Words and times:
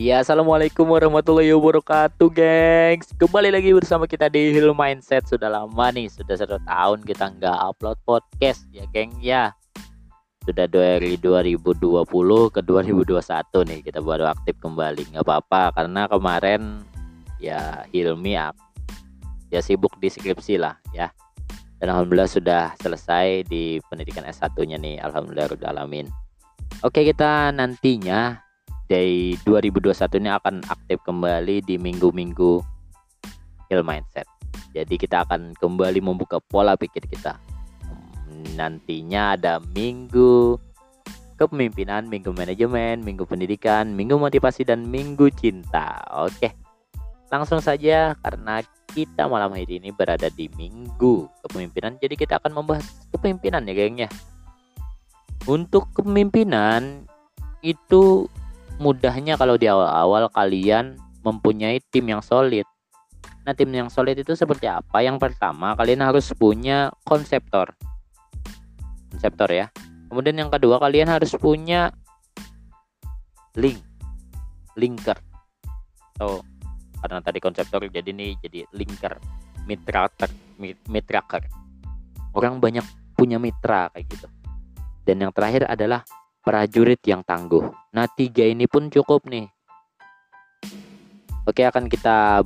Ya, 0.00 0.24
assalamualaikum 0.24 0.88
warahmatullahi 0.88 1.52
wabarakatuh, 1.52 2.32
gengs. 2.32 3.12
Kembali 3.20 3.52
lagi 3.52 3.68
bersama 3.76 4.08
kita 4.08 4.32
di 4.32 4.48
Hill 4.48 4.72
Mindset. 4.72 5.28
Sudah 5.28 5.52
lama 5.52 5.92
nih, 5.92 6.08
sudah 6.08 6.40
satu 6.40 6.56
tahun 6.64 7.04
kita 7.04 7.36
nggak 7.36 7.56
upload 7.68 8.00
podcast, 8.08 8.64
ya, 8.72 8.88
geng. 8.96 9.12
Ya, 9.20 9.52
sudah 10.48 10.64
dari 10.64 11.20
2020 11.20 12.00
ke 12.48 12.64
2021 12.64 13.68
nih 13.68 13.80
kita 13.84 14.00
baru 14.00 14.32
aktif 14.32 14.56
kembali. 14.64 15.12
Nggak 15.12 15.20
apa-apa, 15.20 15.76
karena 15.76 16.08
kemarin 16.08 16.80
ya 17.36 17.84
Hilmi 17.92 18.40
ya 18.40 19.60
sibuk 19.60 20.00
di 20.00 20.08
skripsi 20.08 20.56
lah, 20.56 20.80
ya. 20.96 21.12
Dan 21.76 21.92
alhamdulillah 21.92 22.24
sudah 22.24 22.72
selesai 22.80 23.44
di 23.52 23.76
pendidikan 23.92 24.24
S1-nya 24.24 24.80
nih. 24.80 24.96
Alhamdulillah 25.04 25.52
udah 25.60 25.76
alamin. 25.76 26.08
Oke, 26.80 27.04
kita 27.04 27.52
nantinya 27.52 28.48
dari 28.90 29.38
2021 29.46 30.18
ini 30.18 30.30
akan 30.34 30.54
aktif 30.66 30.98
kembali 31.06 31.62
di 31.62 31.78
minggu-minggu 31.78 32.52
Hill 33.70 33.86
Mindset. 33.86 34.26
Jadi 34.74 34.98
kita 34.98 35.22
akan 35.22 35.54
kembali 35.54 36.02
membuka 36.02 36.42
pola 36.42 36.74
pikir 36.74 37.06
kita. 37.06 37.38
Nantinya 38.58 39.38
ada 39.38 39.62
minggu 39.62 40.58
kepemimpinan, 41.38 42.10
minggu 42.10 42.34
manajemen, 42.34 43.06
minggu 43.06 43.30
pendidikan, 43.30 43.94
minggu 43.94 44.18
motivasi 44.18 44.66
dan 44.66 44.90
minggu 44.90 45.30
cinta. 45.38 46.02
Oke. 46.26 46.50
Langsung 47.30 47.62
saja 47.62 48.18
karena 48.18 48.58
kita 48.90 49.30
malam 49.30 49.54
hari 49.54 49.78
ini 49.78 49.94
berada 49.94 50.26
di 50.34 50.50
minggu 50.58 51.30
kepemimpinan 51.46 51.94
jadi 52.02 52.18
kita 52.18 52.42
akan 52.42 52.58
membahas 52.58 53.06
kepemimpinan 53.14 53.62
ya 53.70 53.74
gengnya. 53.78 54.10
Untuk 55.46 55.94
kepemimpinan 55.94 57.06
itu 57.62 58.26
mudahnya 58.80 59.36
kalau 59.36 59.60
di 59.60 59.68
awal-awal 59.68 60.32
kalian 60.32 60.96
mempunyai 61.20 61.84
tim 61.92 62.08
yang 62.08 62.24
solid. 62.24 62.64
Nah, 63.44 63.52
tim 63.52 63.68
yang 63.68 63.92
solid 63.92 64.16
itu 64.16 64.32
seperti 64.32 64.68
apa? 64.72 65.04
Yang 65.04 65.20
pertama, 65.20 65.76
kalian 65.76 66.00
harus 66.00 66.32
punya 66.32 66.88
konseptor. 67.04 67.76
Konseptor 69.12 69.52
ya. 69.52 69.68
Kemudian 70.08 70.40
yang 70.40 70.50
kedua, 70.50 70.80
kalian 70.80 71.12
harus 71.12 71.36
punya 71.36 71.92
link. 73.60 73.84
Linker. 74.80 75.20
So, 76.16 76.40
karena 77.04 77.20
tadi 77.20 77.38
konseptor 77.40 77.84
jadi 77.84 78.12
nih 78.12 78.40
jadi 78.40 78.64
linker. 78.72 79.20
Mitra 79.68 80.08
mitraker. 80.88 81.44
Orang 82.32 82.60
banyak 82.60 82.84
punya 83.16 83.36
mitra 83.36 83.92
kayak 83.92 84.08
gitu. 84.08 84.28
Dan 85.04 85.24
yang 85.24 85.32
terakhir 85.32 85.68
adalah 85.68 86.04
prajurit 86.40 87.00
yang 87.04 87.20
tangguh. 87.24 87.64
Nah, 87.92 88.06
tiga 88.16 88.44
ini 88.48 88.64
pun 88.64 88.88
cukup 88.88 89.28
nih. 89.28 89.48
Oke, 91.48 91.64
akan 91.64 91.88
kita 91.88 92.44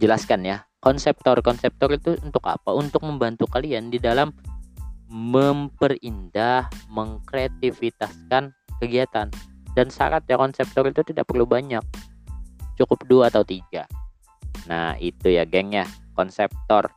jelaskan 0.00 0.44
ya. 0.44 0.56
Konseptor, 0.80 1.40
konseptor 1.42 1.90
itu 1.92 2.14
untuk 2.22 2.44
apa? 2.46 2.70
Untuk 2.72 3.02
membantu 3.02 3.48
kalian 3.50 3.90
di 3.90 3.98
dalam 3.98 4.30
memperindah, 5.10 6.68
mengkreativitaskan 6.92 8.54
kegiatan. 8.78 9.28
Dan 9.76 9.86
syarat 9.92 10.24
ya 10.24 10.40
konseptor 10.40 10.88
itu 10.88 11.04
tidak 11.04 11.28
perlu 11.28 11.44
banyak. 11.44 11.82
Cukup 12.76 13.04
dua 13.08 13.28
atau 13.28 13.44
tiga. 13.44 13.88
Nah, 14.68 14.96
itu 14.96 15.32
ya 15.32 15.44
geng 15.44 15.76
ya, 15.76 15.84
konseptor. 16.16 16.88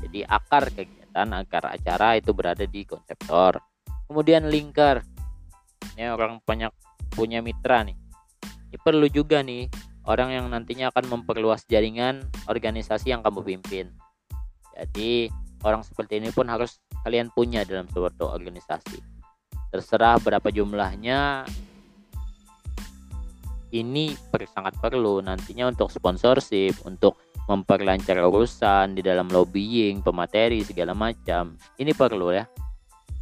Jadi 0.00 0.24
akar 0.24 0.70
kegiatan, 0.70 1.28
akar 1.34 1.64
acara 1.66 2.16
itu 2.16 2.30
berada 2.32 2.64
di 2.64 2.86
konseptor. 2.86 3.60
Kemudian 4.10 4.50
linker 4.50 5.06
ya 5.98 6.14
orang 6.16 6.40
banyak 6.44 6.72
punya 7.12 7.44
mitra 7.44 7.84
nih. 7.84 7.96
Ini 8.70 8.78
perlu 8.80 9.06
juga 9.10 9.42
nih 9.42 9.66
orang 10.06 10.30
yang 10.32 10.46
nantinya 10.48 10.94
akan 10.94 11.20
memperluas 11.20 11.66
jaringan 11.66 12.24
organisasi 12.46 13.12
yang 13.12 13.20
kamu 13.20 13.42
pimpin. 13.42 13.90
Jadi 14.78 15.28
orang 15.66 15.84
seperti 15.84 16.22
ini 16.22 16.30
pun 16.32 16.48
harus 16.48 16.80
kalian 17.04 17.28
punya 17.34 17.66
dalam 17.66 17.90
suatu 17.90 18.30
organisasi. 18.30 19.02
Terserah 19.70 20.18
berapa 20.22 20.48
jumlahnya. 20.48 21.44
Ini 23.70 24.18
per, 24.34 24.50
sangat 24.50 24.74
perlu 24.82 25.22
nantinya 25.22 25.70
untuk 25.70 25.94
sponsorship 25.94 26.74
untuk 26.82 27.14
memperlancar 27.46 28.18
urusan 28.18 28.98
di 28.98 29.02
dalam 29.02 29.30
lobbying 29.30 30.02
pemateri 30.02 30.66
segala 30.66 30.90
macam. 30.90 31.54
Ini 31.78 31.94
perlu 31.94 32.34
ya 32.34 32.50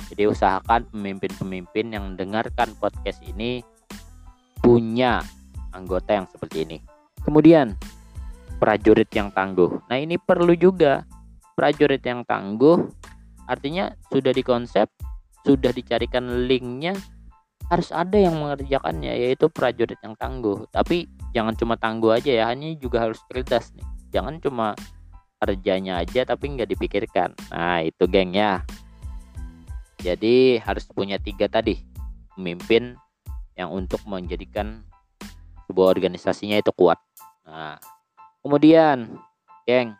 jadi 0.08 0.28
usahakan 0.32 0.88
pemimpin-pemimpin 0.88 1.92
yang 1.92 2.14
mendengarkan 2.14 2.72
podcast 2.80 3.20
ini 3.24 3.60
punya 4.58 5.20
anggota 5.72 6.16
yang 6.16 6.26
seperti 6.28 6.64
ini. 6.64 6.78
Kemudian 7.22 7.76
prajurit 8.58 9.08
yang 9.14 9.30
tangguh. 9.30 9.70
Nah, 9.86 9.96
ini 10.00 10.18
perlu 10.18 10.56
juga 10.58 11.06
prajurit 11.54 12.02
yang 12.02 12.24
tangguh 12.26 12.88
artinya 13.48 13.88
sudah 14.12 14.32
dikonsep, 14.34 14.86
sudah 15.46 15.72
dicarikan 15.72 16.44
linknya 16.44 16.92
harus 17.68 17.92
ada 17.92 18.16
yang 18.16 18.36
mengerjakannya 18.36 19.12
yaitu 19.12 19.48
prajurit 19.52 19.96
yang 20.00 20.16
tangguh. 20.16 20.64
Tapi 20.72 21.08
jangan 21.36 21.52
cuma 21.56 21.76
tangguh 21.76 22.16
aja 22.16 22.32
ya, 22.32 22.44
hanya 22.48 22.72
juga 22.76 23.08
harus 23.08 23.20
cerdas 23.28 23.72
nih. 23.76 23.86
Jangan 24.12 24.40
cuma 24.40 24.72
kerjanya 25.38 26.02
aja 26.02 26.26
tapi 26.26 26.56
nggak 26.56 26.68
dipikirkan. 26.76 27.36
Nah, 27.52 27.84
itu 27.84 28.04
geng 28.10 28.34
ya. 28.34 28.64
Jadi 30.08 30.56
harus 30.64 30.88
punya 30.88 31.20
tiga 31.20 31.52
tadi 31.52 31.84
pemimpin 32.32 32.96
yang 33.52 33.68
untuk 33.68 34.00
menjadikan 34.08 34.80
sebuah 35.68 35.92
organisasinya 35.92 36.56
itu 36.56 36.72
kuat. 36.72 36.96
Nah, 37.44 37.76
kemudian, 38.40 39.20
geng, 39.68 39.92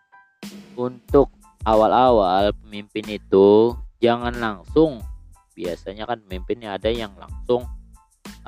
untuk 0.73 1.29
awal-awal 1.61 2.57
pemimpin 2.57 3.21
itu 3.21 3.77
jangan 4.01 4.33
langsung. 4.33 5.05
Biasanya 5.53 6.09
kan 6.09 6.25
pemimpinnya 6.25 6.81
ada 6.81 6.89
yang 6.89 7.13
langsung 7.21 7.69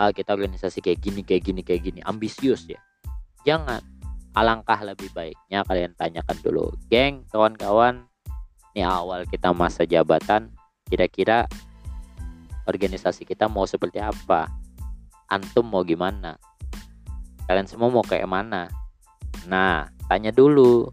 ah, 0.00 0.14
kita 0.16 0.32
organisasi 0.32 0.80
kayak 0.80 0.96
gini, 1.04 1.20
kayak 1.20 1.44
gini, 1.44 1.60
kayak 1.60 1.82
gini, 1.84 2.00
ambisius 2.08 2.64
ya. 2.64 2.80
Jangan. 3.44 3.84
Alangkah 4.30 4.78
lebih 4.86 5.10
baiknya 5.10 5.66
kalian 5.66 5.92
tanyakan 5.98 6.38
dulu, 6.40 6.70
geng, 6.86 7.26
kawan-kawan. 7.34 8.06
Ini 8.72 8.86
awal 8.86 9.26
kita 9.26 9.50
masa 9.50 9.82
jabatan, 9.82 10.54
kira-kira 10.90 11.46
organisasi 12.66 13.22
kita 13.22 13.46
mau 13.46 13.64
seperti 13.64 14.02
apa? 14.02 14.50
Antum 15.30 15.70
mau 15.70 15.86
gimana? 15.86 16.34
Kalian 17.46 17.70
semua 17.70 17.90
mau 17.90 18.02
kayak 18.02 18.26
mana? 18.26 18.66
Nah 19.46 19.86
tanya 20.10 20.34
dulu. 20.34 20.90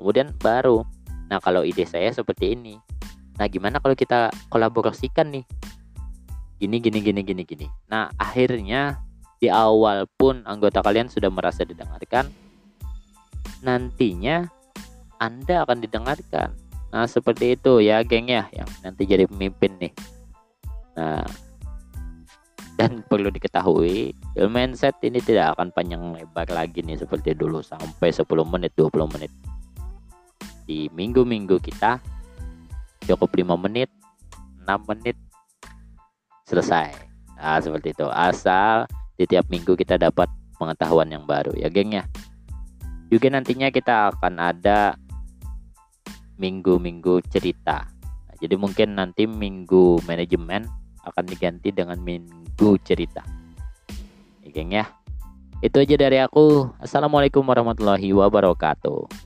Kemudian 0.00 0.32
baru. 0.40 0.84
Nah 1.28 1.40
kalau 1.44 1.60
ide 1.64 1.84
saya 1.84 2.08
seperti 2.12 2.56
ini. 2.56 2.80
Nah 3.36 3.46
gimana 3.52 3.76
kalau 3.80 3.92
kita 3.92 4.32
kolaborasikan 4.48 5.28
nih? 5.32 5.44
Gini 6.56 6.80
gini 6.80 6.98
gini 7.04 7.20
gini 7.20 7.42
gini. 7.44 7.66
Nah 7.92 8.08
akhirnya 8.16 9.04
di 9.36 9.52
awal 9.52 10.08
pun 10.16 10.40
anggota 10.48 10.80
kalian 10.80 11.12
sudah 11.12 11.28
merasa 11.28 11.68
didengarkan. 11.68 12.32
Nantinya 13.60 14.48
anda 15.16 15.64
akan 15.64 15.80
didengarkan 15.80 16.65
Nah 16.94 17.04
seperti 17.08 17.58
itu 17.58 17.82
ya 17.82 18.02
geng 18.06 18.30
ya 18.30 18.46
yang 18.54 18.68
nanti 18.82 19.02
jadi 19.06 19.26
pemimpin 19.26 19.74
nih. 19.80 19.92
Nah 20.96 21.26
dan 22.76 23.00
perlu 23.08 23.32
diketahui 23.32 24.12
mindset 24.52 25.00
ini 25.00 25.16
tidak 25.24 25.56
akan 25.56 25.72
panjang 25.72 26.12
lebar 26.12 26.44
lagi 26.52 26.84
nih 26.84 27.00
seperti 27.00 27.32
dulu 27.32 27.64
sampai 27.64 28.12
10 28.12 28.28
menit 28.44 28.76
20 28.76 29.12
menit. 29.16 29.32
Di 30.68 30.92
minggu-minggu 30.92 31.56
kita 31.62 31.96
cukup 33.08 33.32
5 33.32 33.56
menit 33.64 33.88
6 34.68 34.90
menit 34.92 35.16
selesai. 36.44 36.92
Nah 37.40 37.58
seperti 37.64 37.96
itu. 37.96 38.06
Asal 38.12 38.84
di 39.16 39.24
tiap 39.24 39.48
minggu 39.48 39.72
kita 39.72 39.96
dapat 39.96 40.28
pengetahuan 40.60 41.08
yang 41.08 41.24
baru 41.24 41.56
ya 41.56 41.72
geng 41.72 41.96
ya. 41.96 42.04
Juga 43.08 43.32
nantinya 43.32 43.72
kita 43.72 44.12
akan 44.12 44.36
ada 44.36 45.00
minggu-minggu 46.36 47.24
cerita. 47.28 47.88
Nah, 48.04 48.36
jadi 48.38 48.54
mungkin 48.56 48.96
nanti 48.96 49.24
minggu 49.24 50.04
manajemen 50.04 50.68
akan 51.06 51.24
diganti 51.24 51.72
dengan 51.72 52.00
minggu 52.00 52.76
cerita. 52.84 53.22
Ya, 54.44 54.48
geng 54.52 54.72
ya. 54.72 54.84
Itu 55.64 55.80
aja 55.80 55.96
dari 55.96 56.20
aku. 56.20 56.68
Assalamualaikum 56.78 57.40
warahmatullahi 57.42 58.12
wabarakatuh. 58.12 59.25